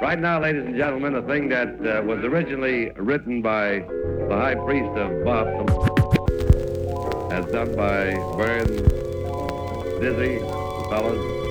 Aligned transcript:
Right 0.00 0.18
now, 0.18 0.40
ladies 0.40 0.64
and 0.64 0.76
gentlemen, 0.76 1.16
a 1.16 1.22
thing 1.22 1.48
that 1.48 1.74
uh, 1.80 2.02
was 2.02 2.20
originally 2.20 2.90
written 2.90 3.42
by 3.42 3.80
the 3.80 4.36
high 4.36 4.54
priest 4.54 4.96
of 4.96 5.24
Boston, 5.24 5.68
as 7.32 7.44
done 7.50 7.74
by 7.74 8.14
Burns, 8.36 8.80
Dizzy, 10.00 10.38
fellows. 10.88 11.41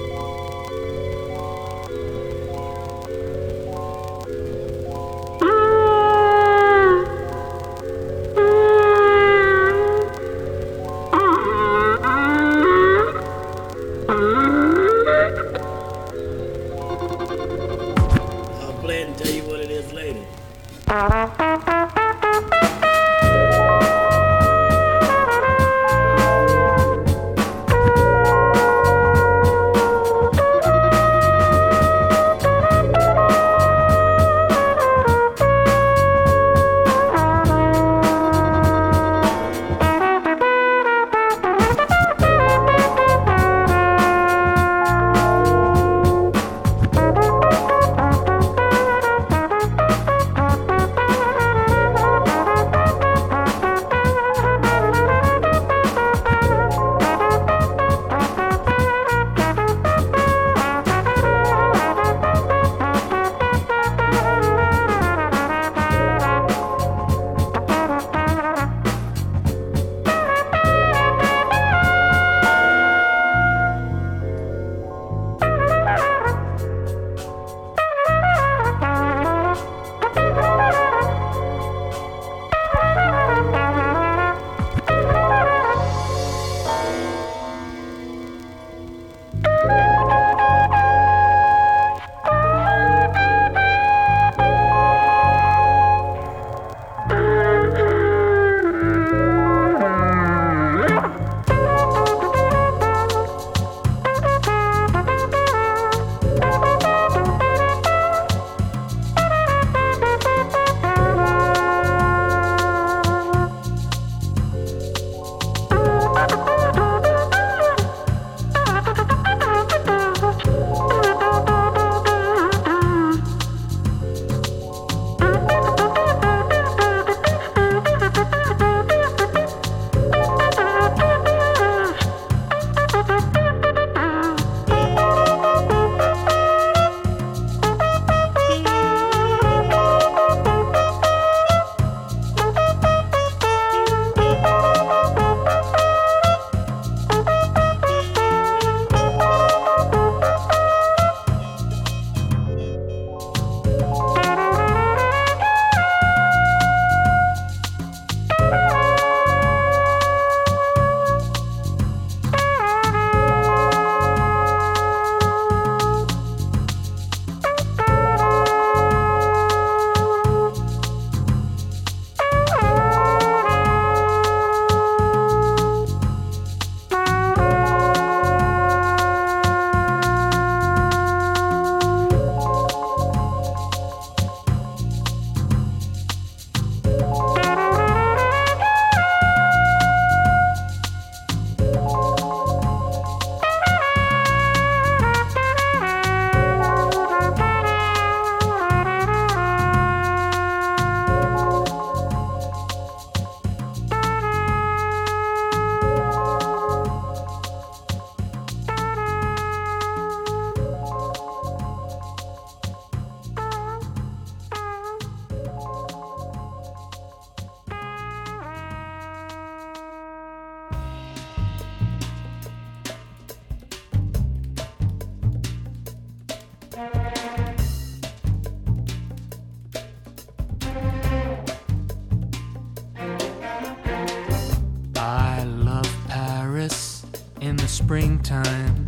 springtime. 237.91 238.85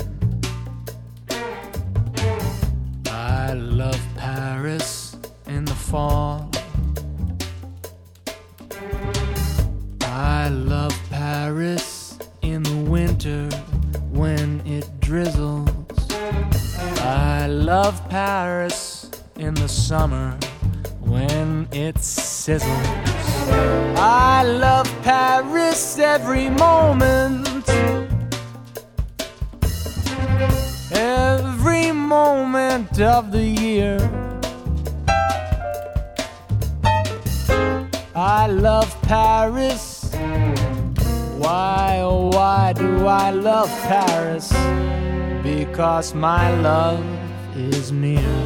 I 3.07 3.51
love 3.51 4.01
Paris 4.15 5.17
in 5.45 5.65
the 5.65 5.75
fall. 5.75 6.49
I 10.03 10.47
love 10.47 10.97
Paris 11.09 12.17
in 12.43 12.63
the 12.63 12.77
winter 12.89 13.49
when 14.09 14.65
it 14.65 14.87
drizzles. 15.01 15.69
I 17.01 17.47
love 17.47 18.09
Paris 18.09 19.11
in 19.35 19.53
the 19.53 19.67
summer 19.67 20.37
when 21.01 21.67
it 21.73 21.95
sizzles. 21.95 23.12
my 46.23 46.55
love 46.61 47.03
is 47.53 47.91
near. 47.91 48.42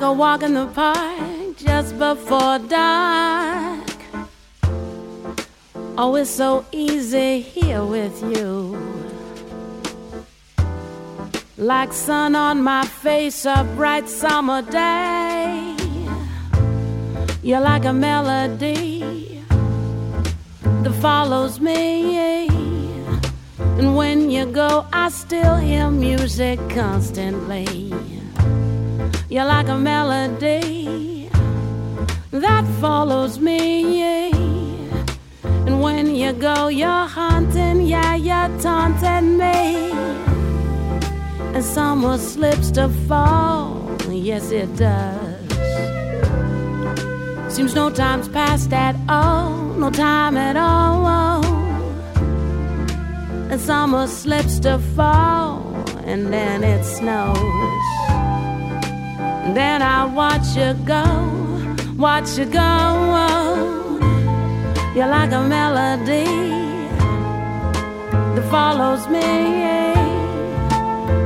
Like 0.00 0.08
a 0.08 0.12
walk 0.14 0.42
in 0.42 0.54
the 0.54 0.66
park 0.68 1.58
just 1.58 1.98
before 1.98 2.58
dark. 2.58 3.86
Oh, 5.98 6.14
it's 6.14 6.30
so 6.30 6.64
easy 6.72 7.42
here 7.42 7.84
with 7.84 8.22
you. 8.22 8.78
Like 11.58 11.92
sun 11.92 12.34
on 12.34 12.62
my 12.62 12.86
face, 12.86 13.44
a 13.44 13.62
bright 13.76 14.08
summer 14.08 14.62
day. 14.62 15.76
You're 17.42 17.60
like 17.60 17.84
a 17.84 17.92
melody 17.92 19.44
that 20.62 20.94
follows 21.02 21.60
me. 21.60 22.48
And 23.58 23.94
when 23.94 24.30
you 24.30 24.46
go, 24.46 24.86
I 24.94 25.10
still 25.10 25.56
hear 25.56 25.90
music 25.90 26.58
constantly. 26.70 27.89
You're 29.30 29.44
like 29.44 29.68
a 29.68 29.78
melody 29.78 31.30
that 32.32 32.66
follows 32.80 33.38
me. 33.38 34.02
And 35.44 35.80
when 35.80 36.16
you 36.16 36.32
go, 36.32 36.66
you're 36.66 37.06
haunting, 37.06 37.82
yeah, 37.82 38.16
you're 38.16 38.60
taunting 38.60 39.38
me. 39.38 39.92
And 41.54 41.64
summer 41.64 42.18
slips 42.18 42.72
to 42.72 42.88
fall, 43.06 43.96
yes, 44.10 44.50
it 44.50 44.74
does. 44.74 45.38
Seems 47.54 47.72
no 47.76 47.88
time's 47.88 48.28
passed 48.28 48.72
at 48.72 48.96
all, 49.08 49.54
no 49.74 49.90
time 49.90 50.36
at 50.36 50.56
all 50.56 51.06
oh. 51.06 51.42
and 53.48 53.60
summer 53.60 54.08
slips 54.08 54.58
to 54.60 54.80
fall, 54.96 55.62
and 56.04 56.32
then 56.32 56.64
it 56.64 56.82
snows. 56.84 57.99
Then 59.54 59.82
I 59.82 60.04
watch 60.04 60.56
you 60.56 60.74
go, 60.84 61.04
watch 61.96 62.38
you 62.38 62.44
go. 62.44 62.70
You're 64.94 65.08
like 65.08 65.32
a 65.32 65.42
melody 65.42 66.24
that 68.34 68.46
follows 68.50 69.08
me. 69.08 69.22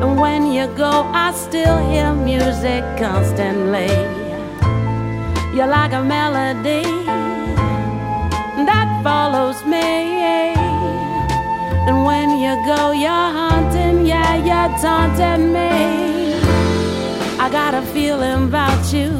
And 0.02 0.18
when 0.18 0.52
you 0.52 0.66
go, 0.76 0.90
I 1.12 1.32
still 1.32 1.78
hear 1.90 2.12
music 2.14 2.82
constantly. 2.98 3.88
You're 5.54 5.66
like 5.66 5.92
a 5.92 6.02
melody 6.02 6.82
that 8.68 9.00
follows 9.02 9.62
me. 9.66 10.14
And 11.88 12.04
when 12.04 12.30
you 12.38 12.54
go, 12.64 12.92
you're 12.92 13.10
haunting, 13.10 14.06
yeah, 14.06 14.36
you're 14.36 14.78
taunting 14.80 15.52
me. 15.52 16.13
I 17.38 17.50
got 17.50 17.74
a 17.74 17.82
feeling 17.92 18.44
about 18.44 18.92
you, 18.92 19.10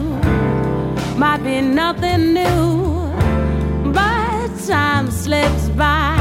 might 1.19 1.43
be 1.43 1.61
nothing 1.61 2.33
new, 2.33 3.13
but 3.93 4.49
time 4.67 5.11
slips 5.11 5.69
by. 5.71 6.17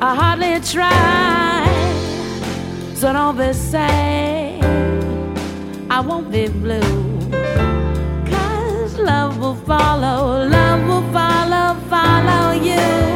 I 0.00 0.14
hardly 0.14 0.60
try, 0.60 1.64
so 2.94 3.12
don't 3.12 3.38
be 3.38 3.52
sad. 3.52 4.64
I 5.88 6.00
won't 6.00 6.30
be 6.30 6.48
blue, 6.48 6.80
cause 8.30 8.98
love 8.98 9.38
will 9.38 9.54
follow, 9.54 10.46
love 10.46 10.86
will 10.88 11.12
follow, 11.12 11.74
follow 11.88 12.52
you. 12.52 13.15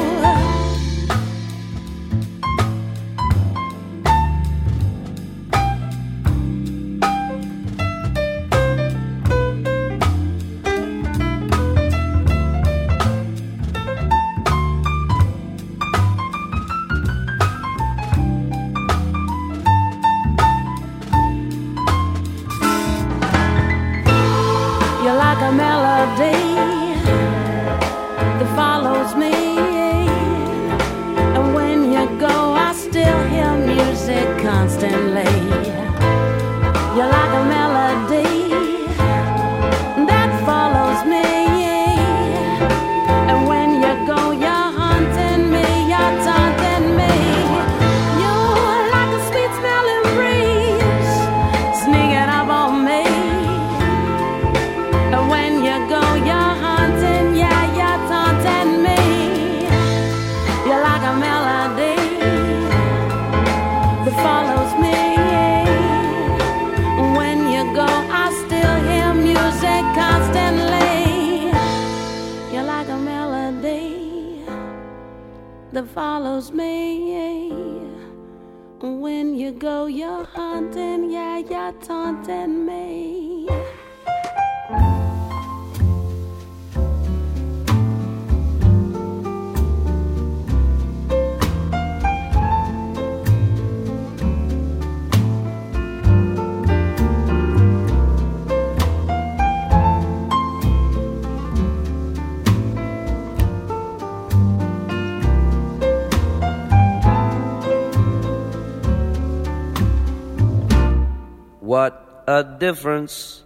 Difference 112.60 113.42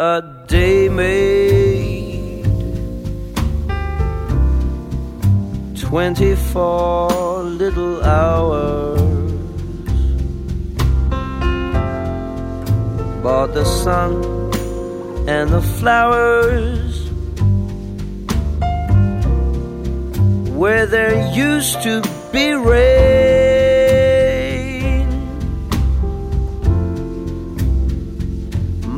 a 0.00 0.22
day 0.48 0.88
made. 0.88 2.44
Twenty 5.78 6.34
four 6.34 7.42
little 7.42 8.02
hours. 8.02 9.00
Bought 13.22 13.52
the 13.52 13.66
sun 13.66 14.12
and 15.28 15.50
the 15.50 15.60
flowers 15.78 17.10
where 20.60 20.86
there 20.86 21.14
used 21.34 21.82
to 21.82 22.02
be 22.32 22.54
rain. 22.54 23.49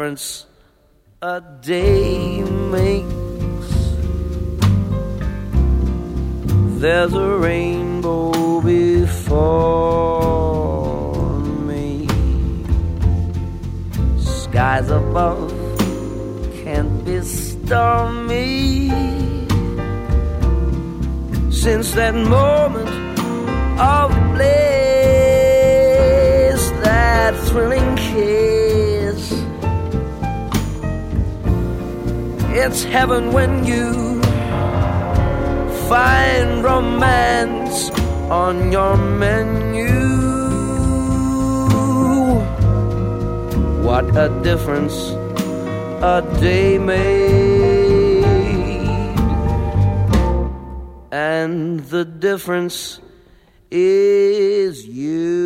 Difference 0.00 0.46
a 1.20 1.42
day 1.60 2.40
makes. 2.72 3.70
There's 6.80 7.12
a 7.12 7.36
rainbow 7.36 8.62
before 8.62 9.90
me. 11.68 12.08
Skies 14.18 14.88
above 14.88 15.52
can't 16.64 17.04
be 17.04 17.20
stormy. 17.20 18.88
Since 21.50 21.92
that 21.92 22.14
moment 22.14 22.88
of 23.78 24.10
bliss, 24.32 24.60
that 26.84 27.34
thrilling 27.48 27.96
kiss 27.96 28.59
it's 32.52 32.82
heaven 32.82 33.32
when 33.32 33.64
you 33.64 34.20
find 35.88 36.64
romance 36.64 37.90
on 38.30 38.72
your 38.72 38.96
menu. 38.96 39.86
What 43.86 44.06
a 44.16 44.28
difference 44.42 44.96
a 46.02 46.22
day 46.40 46.78
made, 46.78 48.24
and 51.12 51.80
the 51.80 52.04
difference 52.04 53.00
is 53.70 54.86
you. 54.86 55.39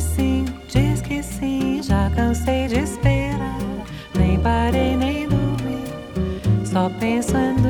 Hoje 0.00 0.08
sim, 0.16 0.44
diz 0.66 1.02
que 1.02 1.22
sim, 1.22 1.82
já 1.82 2.10
cansei 2.16 2.68
de 2.68 2.78
esperar. 2.78 3.58
Nem 4.18 4.40
parei 4.40 4.96
nem 4.96 5.28
dormi, 5.28 5.84
só 6.64 6.88
pensando 6.98 7.69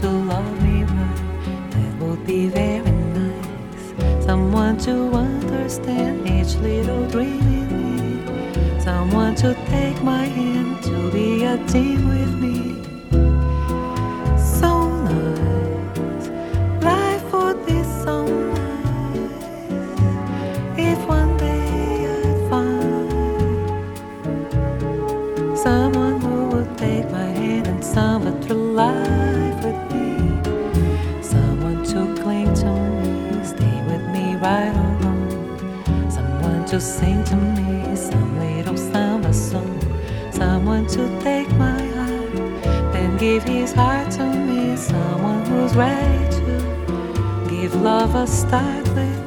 to 0.00 0.10
love 0.10 0.62
me 0.62 0.84
right, 0.84 1.70
that 1.70 1.92
would 2.00 2.26
be 2.26 2.48
very 2.48 2.90
nice. 2.90 4.24
Someone 4.26 4.76
to 4.78 5.10
understand 5.12 6.28
each 6.28 6.56
little 6.56 7.06
dream 7.08 7.40
in 7.40 7.68
me. 7.80 8.20
Someone 8.78 9.34
to 9.36 9.54
take 9.68 10.02
my 10.02 10.26
hand 10.26 10.82
to 10.84 11.10
be 11.10 11.44
a 11.44 11.56
team 11.66 12.08
with 12.10 12.34
me. 12.34 12.74
So 14.38 14.90
nice, 15.04 16.28
life 16.82 17.32
would 17.32 17.64
be 17.64 17.82
so 18.04 18.26
nice 18.26 19.30
if 20.76 20.98
one 21.08 21.36
day 21.38 22.06
I 22.20 22.48
find 22.50 23.08
someone 25.58 26.20
who 26.20 26.48
would 26.48 26.76
take 26.76 27.10
my 27.10 27.30
hand 27.40 27.66
and 27.66 27.82
summer 27.82 28.32
through 28.42 28.72
life. 28.72 29.45
To 36.76 36.82
sing 36.82 37.24
to 37.24 37.36
me 37.36 37.96
some 37.96 38.38
little 38.38 38.76
summer 38.76 39.32
song. 39.32 39.80
Someone 40.30 40.86
to 40.88 41.20
take 41.22 41.50
my 41.52 41.80
heart, 41.96 42.34
then 42.92 43.16
give 43.16 43.44
his 43.44 43.72
heart 43.72 44.10
to 44.10 44.24
me. 44.24 44.76
Someone 44.76 45.46
who's 45.46 45.74
ready 45.74 46.36
to 46.36 47.46
give 47.48 47.74
love 47.80 48.14
a 48.14 48.26
start 48.26 48.86
with. 48.88 49.25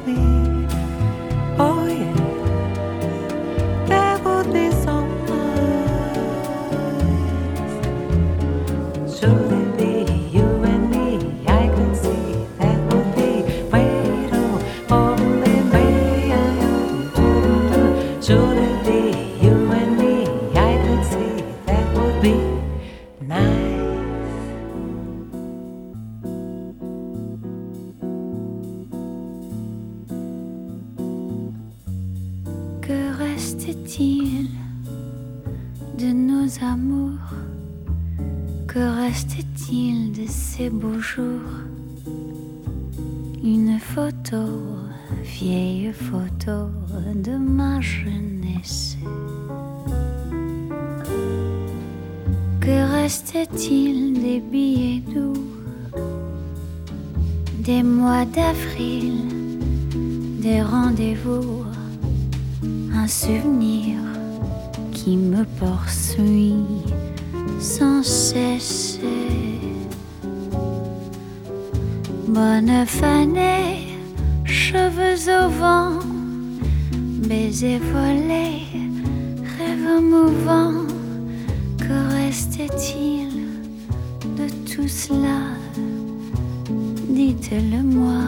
Dites-le 87.10 87.82
moi. 87.84 88.24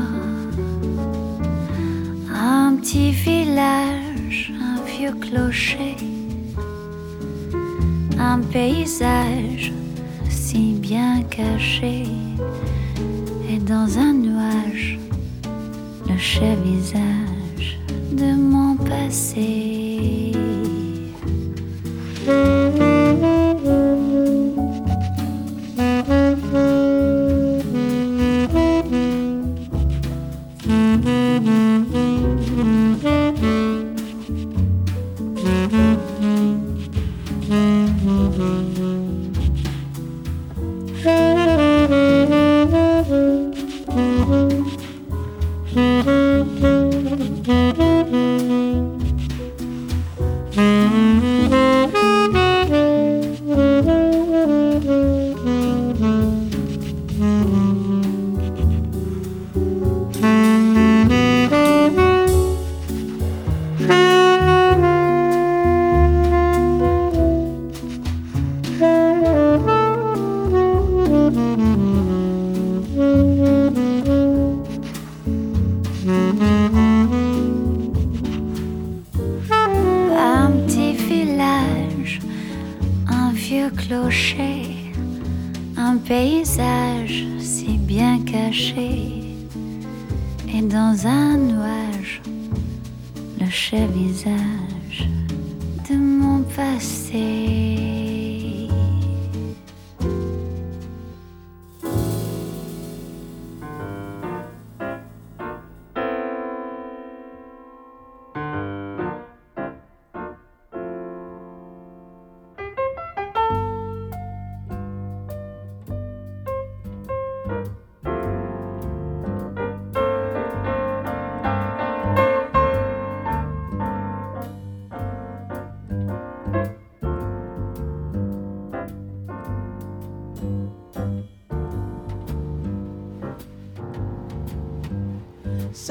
Un 2.33 2.75
petit 2.75 3.11
village, 3.11 4.51
un 4.61 4.81
vieux 4.83 5.13
clocher, 5.13 5.95
un 8.19 8.39
paysage 8.39 9.71
si 10.29 10.73
bien 10.73 11.23
caché, 11.23 12.03
et 13.49 13.59
dans 13.59 13.97
un 13.97 14.13
nuage, 14.13 14.99
le 16.09 16.17
chef 16.17 16.59
visage 16.59 17.20
de 17.20 17.20
mon 19.11 19.70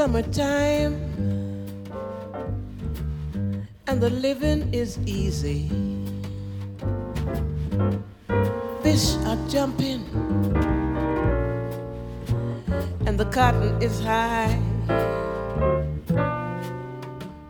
summertime 0.00 0.96
and 3.86 4.00
the 4.00 4.08
living 4.08 4.72
is 4.72 4.98
easy. 5.04 5.68
Fish 8.82 9.16
are 9.28 9.36
jumping 9.50 10.00
and 13.04 13.20
the 13.20 13.26
cotton 13.26 13.76
is 13.82 14.00
high. 14.00 14.56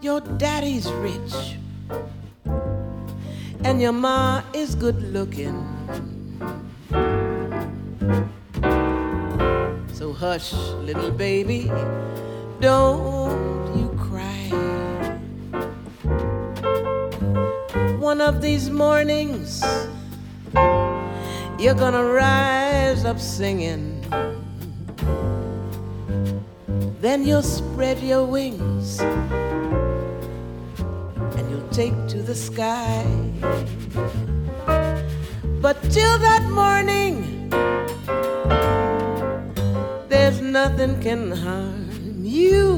Your 0.03 0.21
daddy's 0.21 0.91
rich 1.07 1.55
and 3.63 3.81
your 3.81 3.93
ma 3.93 4.43
is 4.53 4.75
good 4.75 5.01
looking. 5.15 5.55
So 9.93 10.13
hush, 10.13 10.53
little 10.83 11.13
baby 11.13 11.71
don't 12.61 13.79
you 13.79 13.89
cry. 13.97 14.51
One 17.99 18.21
of 18.21 18.43
these 18.43 18.69
mornings, 18.69 19.65
you're 21.59 21.75
gonna 21.75 22.05
rise 22.05 23.07
up 23.07 23.19
singing. 23.19 24.05
Then 27.01 27.27
you'll 27.27 27.43
spread 27.43 27.99
your 28.01 28.27
wings 28.27 29.01
and 29.01 30.31
you'll 31.51 31.69
take 31.71 31.95
to 32.09 32.23
the 32.23 32.35
sky. 32.35 33.07
But 35.63 35.83
till 35.91 36.19
that 36.19 36.43
morning, 36.51 37.49
there's 40.11 40.43
nothing 40.43 41.01
can 41.01 41.31
harm 41.31 41.80
you 42.31 42.70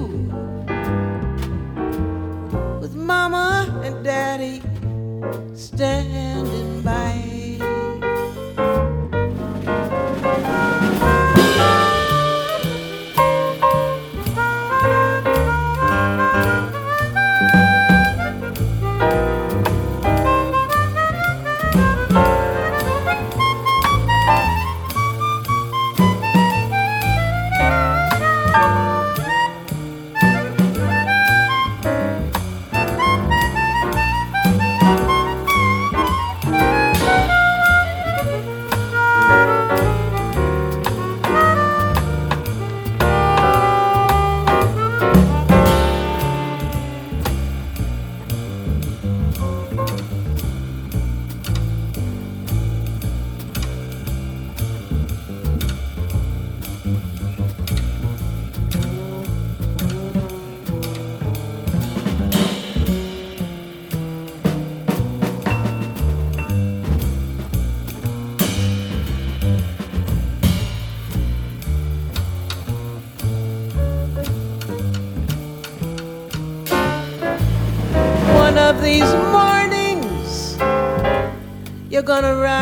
you're 82.03 82.21
gonna 82.21 82.35
rise 82.35 82.62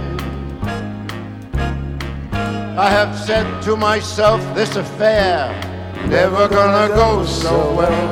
I 2.91 3.05
have 3.05 3.17
said 3.17 3.61
to 3.61 3.77
myself, 3.77 4.41
this 4.53 4.75
affair 4.75 5.47
never 6.09 6.49
gonna 6.49 6.93
go 6.93 7.25
so 7.25 7.73
well. 7.73 8.11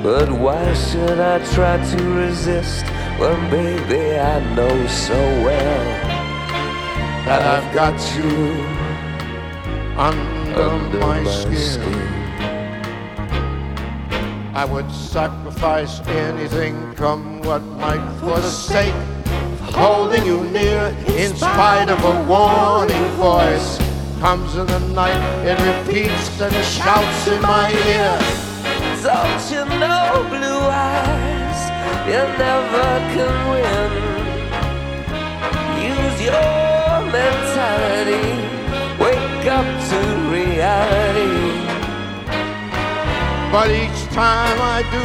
But 0.00 0.30
why 0.30 0.72
should 0.74 1.18
I 1.18 1.44
try 1.54 1.76
to 1.90 2.02
resist 2.14 2.84
when, 3.18 3.50
baby, 3.50 4.16
I 4.16 4.38
know 4.54 4.86
so 4.86 5.20
well 5.42 5.84
That 7.26 7.42
I've 7.54 7.74
got 7.74 7.98
you 8.14 8.32
under, 9.98 10.62
under 10.62 10.98
my, 11.00 11.20
my 11.20 11.30
skin. 11.32 11.56
skin? 11.56 12.00
I 14.54 14.64
would 14.64 14.88
sacrifice 14.92 15.98
anything, 16.06 16.94
come 16.94 17.42
what 17.42 17.62
might, 17.82 18.06
for 18.20 18.38
the 18.38 18.50
sake 18.50 18.94
holding 19.74 20.24
you 20.24 20.44
near. 20.50 20.94
In 21.18 21.34
spite 21.34 21.90
of 21.90 22.00
a 22.04 22.14
warning 22.30 23.06
voice, 23.18 23.78
comes 24.20 24.54
in 24.56 24.66
the 24.66 24.80
night, 24.94 25.22
it 25.44 25.58
repeats 25.70 26.40
and 26.40 26.54
shouts 26.64 27.26
in 27.28 27.42
my 27.42 27.70
ear. 27.90 28.14
Don't 29.02 29.44
you 29.52 29.64
know, 29.78 30.26
blue 30.30 30.62
eyes, 30.70 31.60
you 32.08 32.22
never 32.40 32.88
can 33.14 33.34
win. 33.50 33.92
Use 35.92 36.18
your 36.30 36.92
mentality, 37.12 38.26
wake 39.02 39.46
up 39.58 39.68
to 39.90 39.98
reality. 40.32 41.44
But 43.52 43.70
each 43.70 44.00
time 44.14 44.58
I 44.76 44.80
do, 44.94 45.04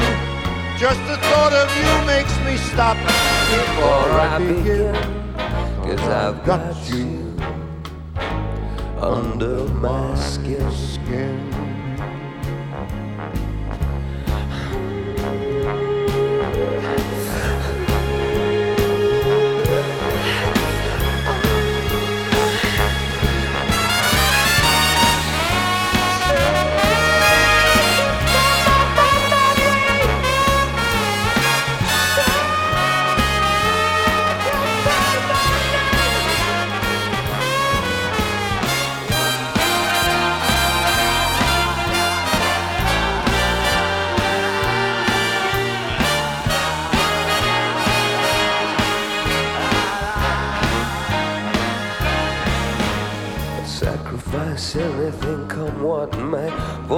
just 0.80 1.02
the 1.08 1.18
thought 1.28 1.54
of 1.54 1.68
you 1.78 1.92
makes 2.08 2.36
me 2.46 2.56
stop 2.72 2.98
before 3.50 4.12
I 4.20 4.38
begin. 4.40 4.96
Cause 5.84 6.08
I've 6.08 6.46
got 6.46 6.76
you 6.90 7.34
under 9.02 9.66
my 9.74 10.16
skin. 10.16 11.79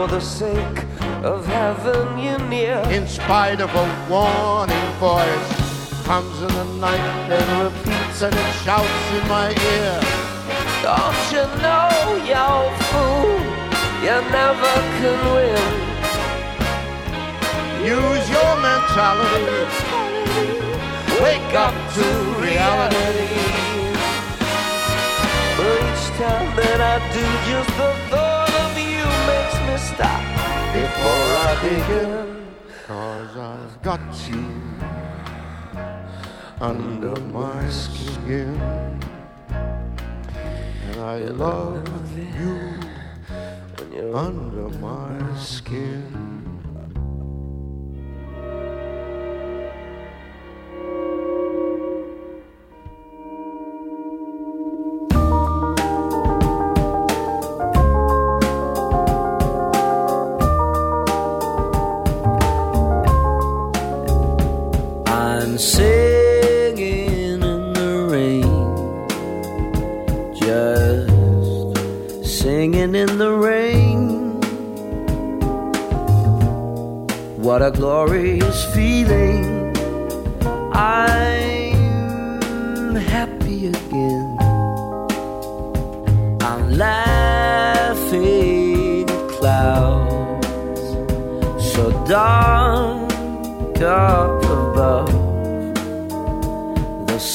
For 0.02 0.08
the 0.08 0.20
sake 0.20 0.80
of 1.23 1.46
having 1.46 2.17
you 2.17 2.36
near. 2.50 2.78
In 2.90 3.06
spite 3.08 3.62
of 3.62 3.69
a 3.84 3.88
warning 4.10 4.88
voice, 4.98 5.50
comes 6.10 6.42
in 6.42 6.52
the 6.60 6.67
night 6.86 7.08
and 7.38 7.50
repeats 7.65 8.21
and 8.23 8.34
it 8.34 8.52
shouts 8.63 9.06
in 9.17 9.23
my 9.28 9.50
ear. 9.73 9.98
Don't 10.82 11.23
you 11.36 11.46
know, 11.63 11.90
you 12.32 12.48
fool, 12.90 13.42
you 14.06 14.17
never 14.40 14.73
can 14.98 15.19
win. 15.36 15.69
Use 17.98 18.25
your 18.36 18.54
mentality. 18.69 19.62
Wake 21.21 21.54
up 21.65 21.75
to 21.96 22.06
reality. 22.48 23.30
For 25.58 25.71
each 25.86 26.06
time 26.17 26.50
that 26.58 26.80
I 26.94 26.98
do, 27.13 27.23
just 27.48 27.69
the 27.78 28.10
thought 28.10 28.31
stop 29.82 30.21
before 30.73 31.27
I 31.46 31.58
begin. 31.63 32.48
Cause 32.88 33.38
I've 33.38 33.82
got 33.82 34.29
you 34.29 34.46
under 36.60 37.19
my 37.32 37.69
skin. 37.69 38.56
And 40.88 41.00
I 41.00 41.17
love 41.46 42.17
you 42.17 42.77
under 44.13 44.69
my 44.79 45.36
skin. 45.38 46.31
and 65.42 65.60
singing 65.60 67.42
in 67.42 67.73
the 67.73 68.08
rain. 68.13 68.44
Just 70.35 71.10
singing 72.39 72.94
in 72.94 73.17
the 73.17 73.33
rain. 73.33 74.39
What 77.42 77.63
a 77.63 77.71
glorious 77.71 78.65
feeling. 78.75 79.73
I'm 80.73 81.75
happy 82.96 83.67
again. 83.67 84.37
I'm 86.50 86.63
laughing 86.85 88.21
clouds 89.37 90.87
so 91.73 91.83
dark 92.06 93.12
up 93.81 94.44
above 94.44 95.11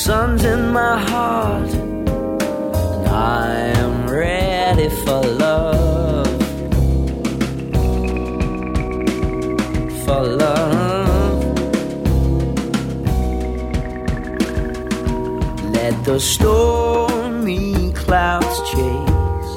sun's 0.06 0.44
in 0.44 0.72
my 0.72 0.96
heart, 1.10 1.68
and 1.74 3.08
I 3.08 3.48
am 3.82 4.08
ready 4.08 4.88
for 5.02 5.20
love. 5.44 6.28
For 10.04 10.22
love. 10.44 11.42
Let 15.74 15.94
the 16.04 16.20
stormy 16.20 17.92
clouds 17.92 18.56
chase 18.70 19.54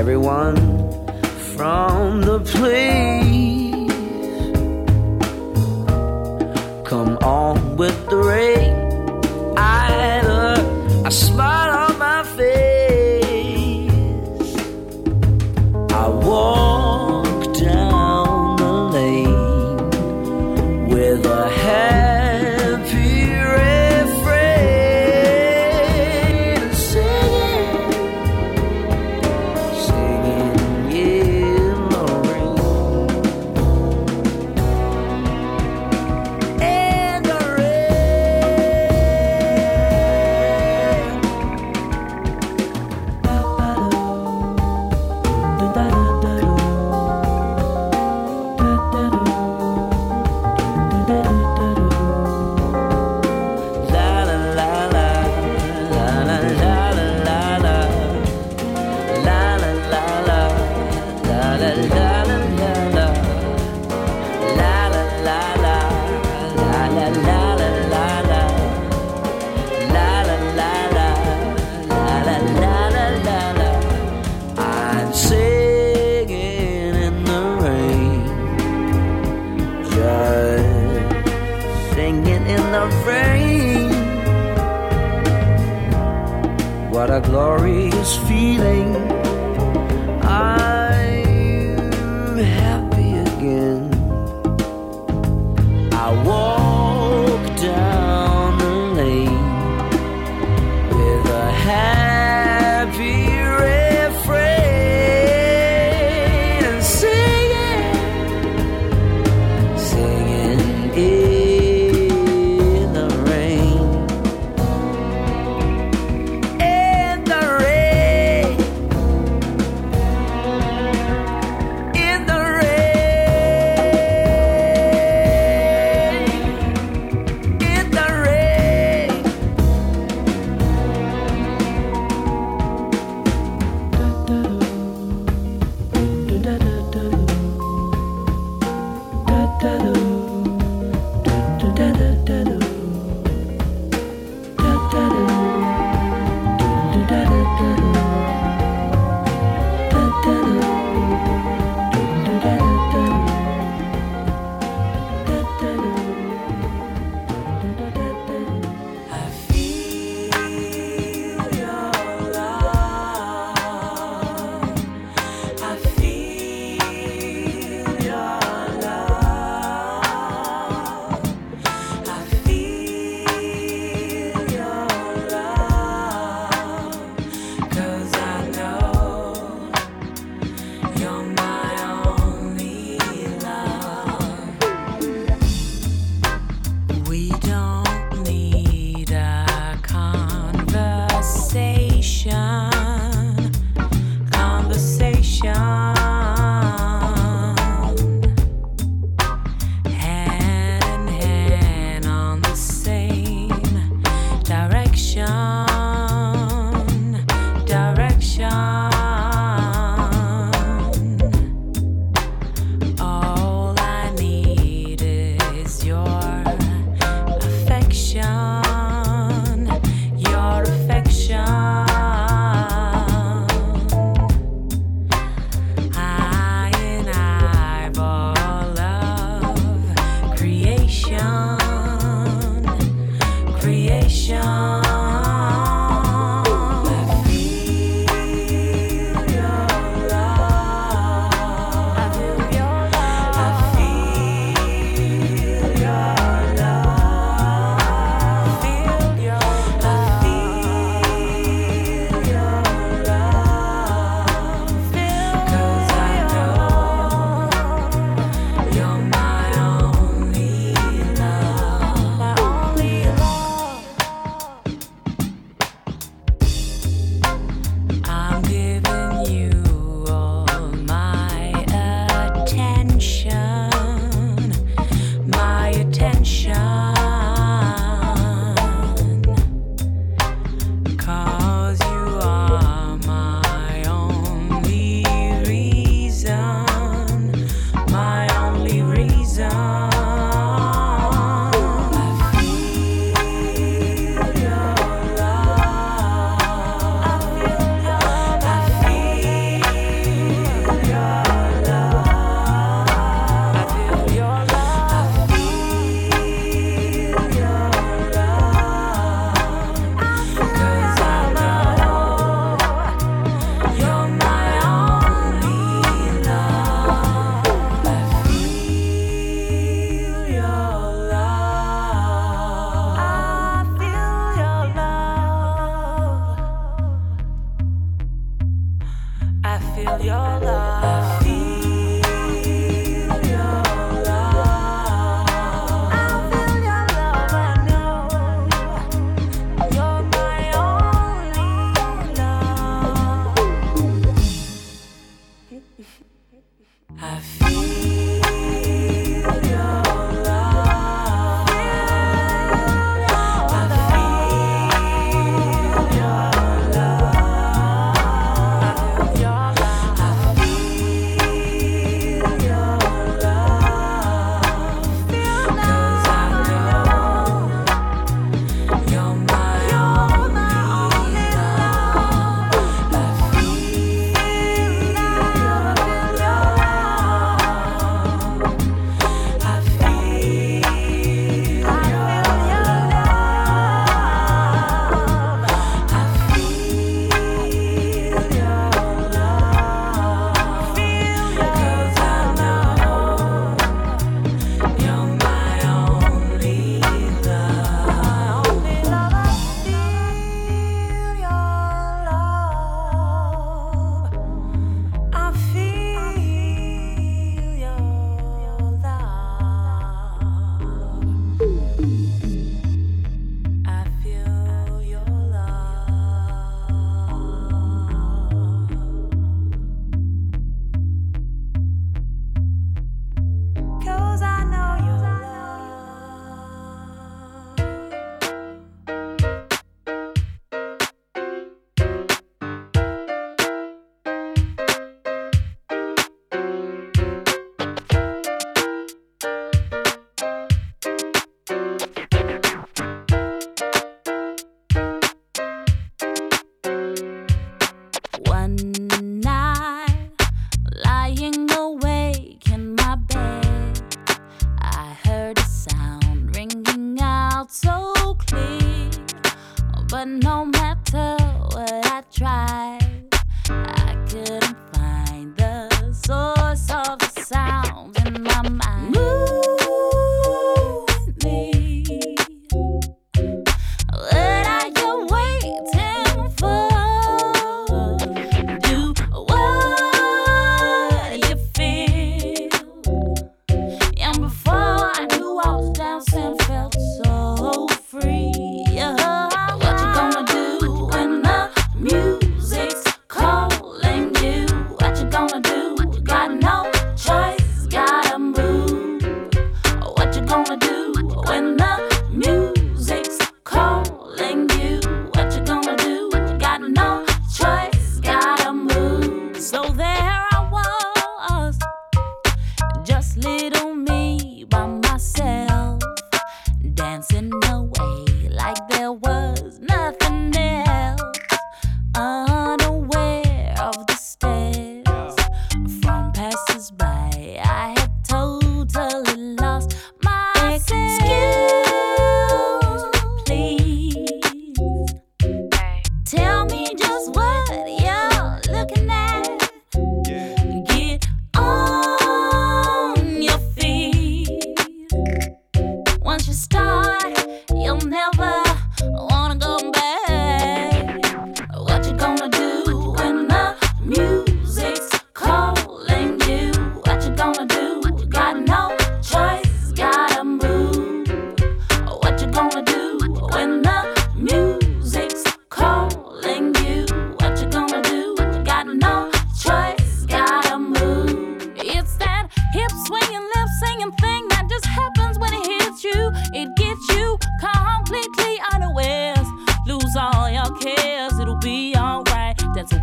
everyone 0.00 0.56
from 1.54 2.22
the 2.22 2.40
place. 2.40 3.58
come 6.88 7.18
on 7.18 7.76
with 7.76 8.08
the 8.08 8.16
rain. 8.16 8.77
I 11.08 11.10
smile 11.10 11.67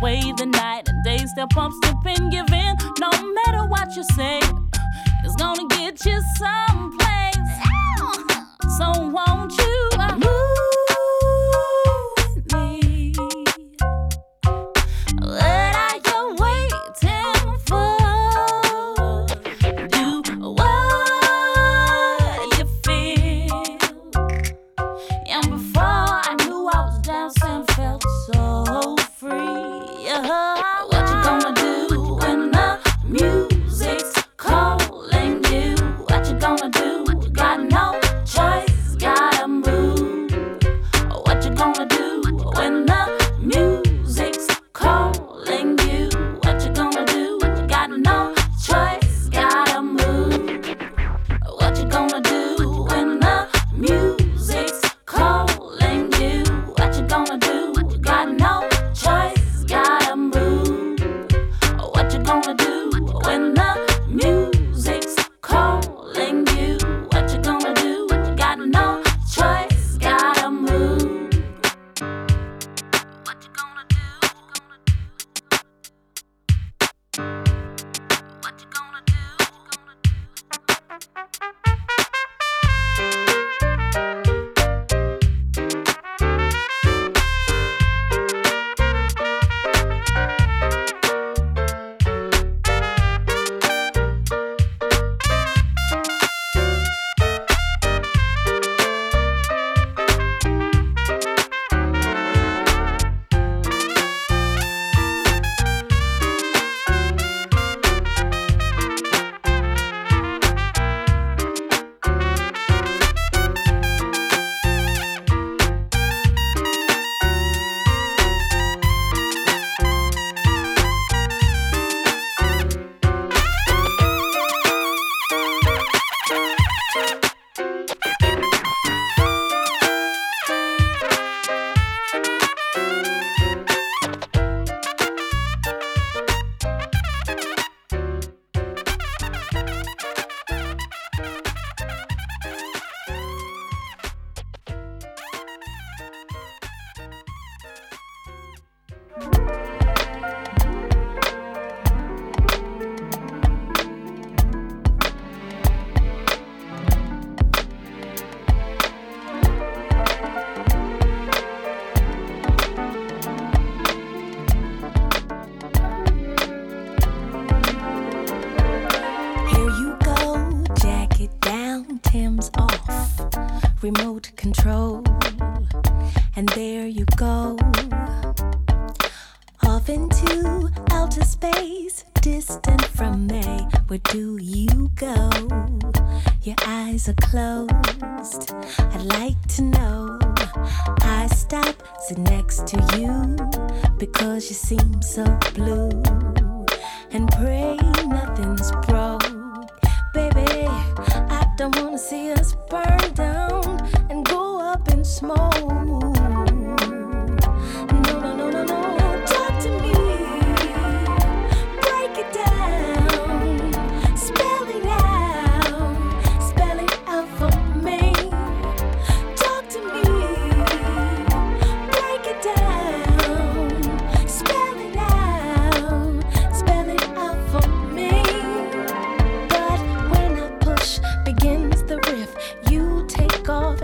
away 0.06 0.32
the 0.36 0.46
night 0.46 0.88
and 0.88 1.04
days 1.04 1.32
up 1.36 1.52
step 1.72 2.06
in 2.06 2.30
give 2.30 2.52
in 2.52 2.76
No 3.00 3.10
matter 3.34 3.66
what 3.66 3.96
you 3.96 4.04
say, 4.14 4.40
it's 5.24 5.34
gonna 5.34 5.66
get 5.66 6.04
you 6.06 6.20
someplace. 6.38 7.50
So 8.78 8.92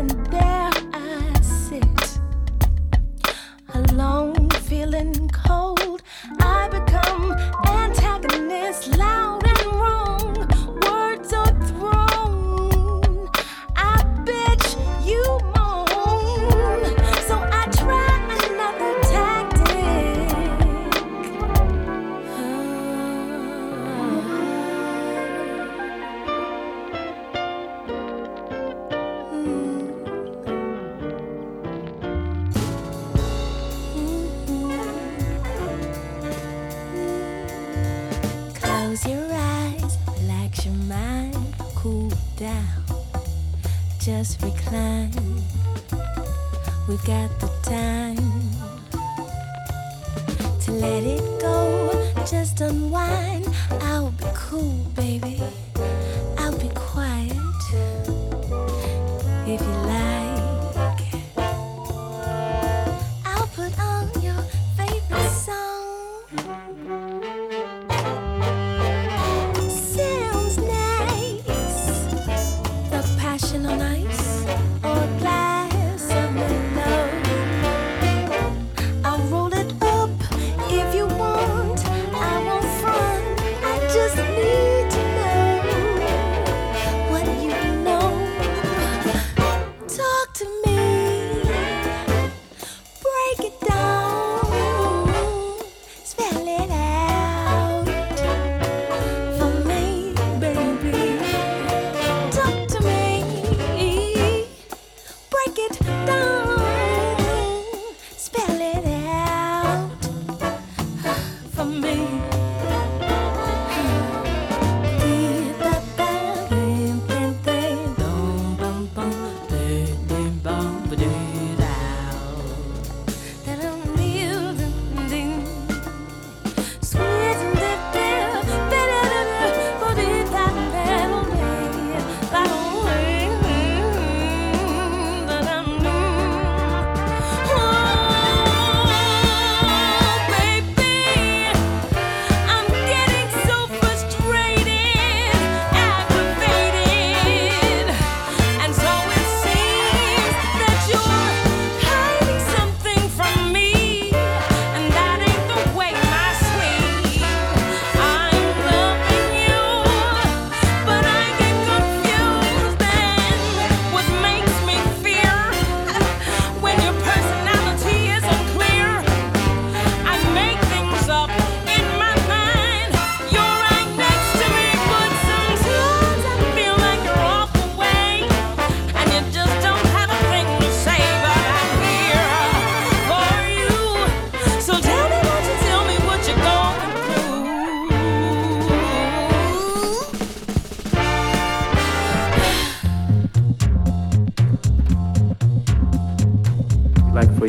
from 0.09 0.25
there. 0.25 0.52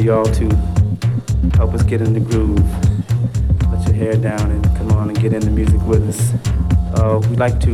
y'all 0.03 0.25
to 0.25 0.49
help 1.55 1.73
us 1.73 1.81
get 1.83 2.01
in 2.01 2.11
the 2.11 2.19
groove. 2.19 2.59
Let 3.71 3.87
your 3.87 3.95
hair 3.95 4.17
down 4.17 4.51
and 4.51 4.61
come 4.75 4.91
on 4.91 5.07
and 5.07 5.17
get 5.17 5.31
in 5.31 5.39
the 5.39 5.49
music 5.49 5.81
with 5.83 6.09
us. 6.09 6.33
Uh, 6.99 7.25
we'd 7.29 7.39
like 7.39 7.57
to 7.61 7.71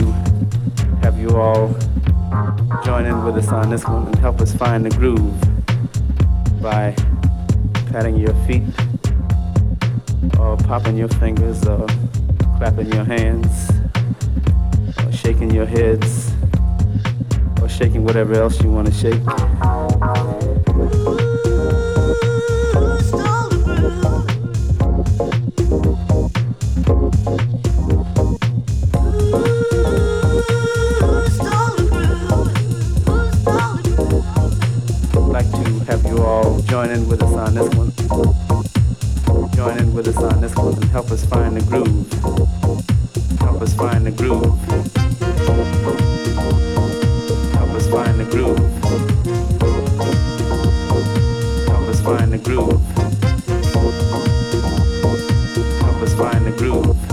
have 1.02 1.18
you 1.18 1.30
all 1.30 1.74
join 2.86 3.06
in 3.06 3.24
with 3.24 3.36
us 3.36 3.48
on 3.48 3.72
this 3.72 3.84
one 3.84 4.06
and 4.06 4.16
help 4.18 4.42
us 4.42 4.54
find 4.54 4.86
the 4.86 4.92
groove 4.92 5.34
by 6.62 6.96
patting 7.92 8.16
your 8.16 8.36
feet 8.46 8.64
or 10.40 10.56
popping 10.58 10.98
your 10.98 11.08
fingers 11.08 11.66
or 11.66 11.88
clapping 12.58 12.92
your 12.94 13.06
hands 13.06 13.72
or 15.04 15.12
shaking 15.12 15.50
your 15.50 15.66
heads 15.66 16.32
or 17.60 17.68
shaking 17.68 18.04
whatever 18.04 18.36
else 18.36 18.62
you 18.62 18.70
want 18.70 18.86
to 18.86 18.94
shake. 18.94 19.69
Help 43.60 43.68
us 43.68 43.76
find 43.76 44.06
the 44.06 44.12
groove. 44.12 44.58
Help 47.52 47.70
us 47.76 47.90
find 47.90 48.18
the 48.18 48.24
groove. 48.32 48.58
Help 51.68 51.90
us 51.90 52.00
find 52.00 52.32
the 52.32 52.38
groove. 52.38 52.82
Help 55.82 56.02
us 56.02 56.14
find 56.14 56.46
the 56.46 56.52
groove. 56.58 57.09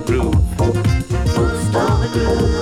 the 0.00 0.12
groove. 0.12 0.56
Boost 0.56 1.74
on 1.74 2.00
the 2.00 2.08
groove. 2.12 2.55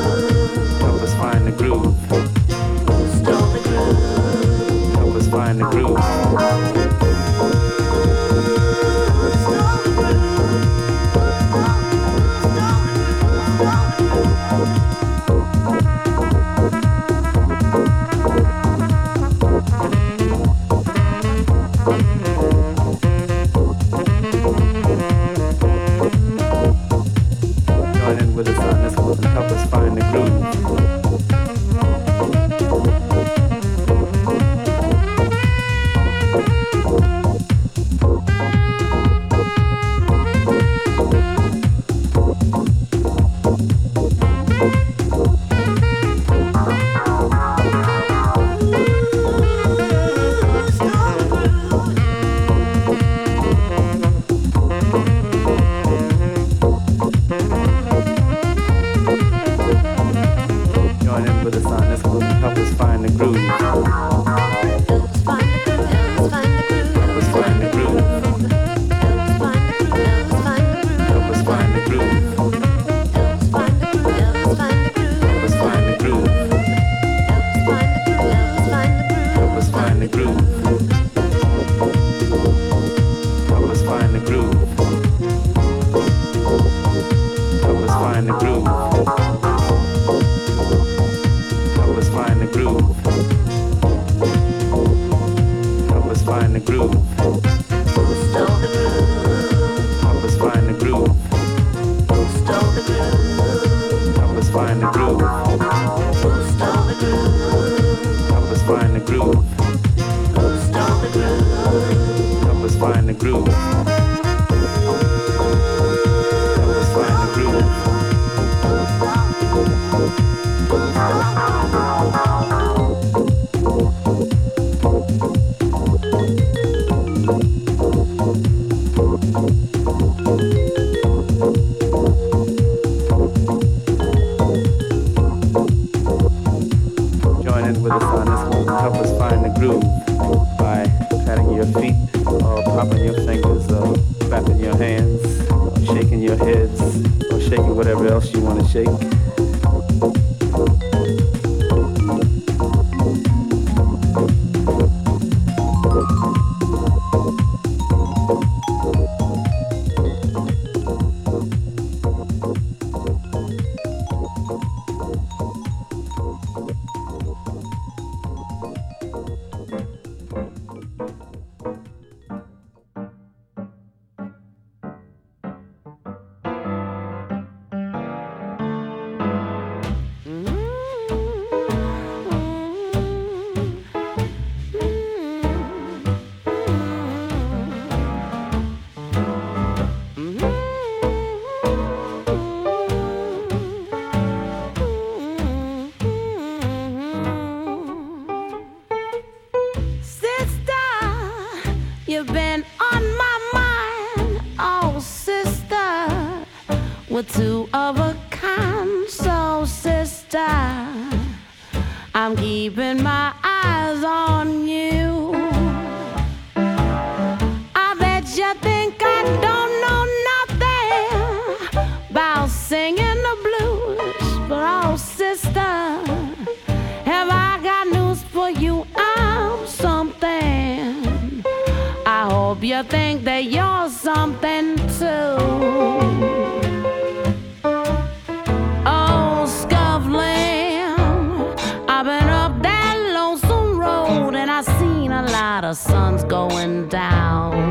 by 245.55 245.61
the 245.61 245.75
sun's 245.75 246.25
going 246.25 246.89
down. 246.89 247.71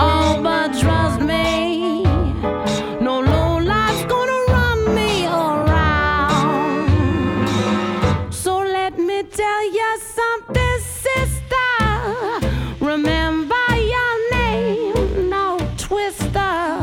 Oh, 0.00 0.40
but 0.42 0.76
trust 0.80 1.20
me, 1.20 2.02
no 3.00 3.20
low 3.20 3.58
life's 3.58 4.04
gonna 4.06 4.40
run 4.48 4.78
me 4.92 5.26
around. 5.26 6.88
So 8.32 8.58
let 8.58 8.98
me 8.98 9.22
tell 9.22 9.64
you 9.78 9.90
something, 10.18 10.78
sister. 11.04 11.72
Remember 12.80 13.68
your 13.94 14.14
name, 14.32 15.30
no 15.30 15.58
twister. 15.76 16.80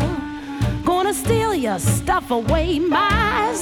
Gonna 0.85 1.13
steal 1.13 1.53
your 1.53 1.79
stuff 1.79 2.31
away, 2.31 2.79
my 2.79 3.53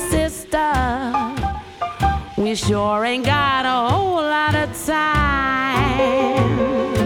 you 2.47 2.55
sure 2.55 3.03
ain't 3.03 3.25
got 3.25 3.65
a 3.65 3.93
whole 3.93 4.15
lot 4.15 4.55
of 4.55 4.85
time. 4.85 6.96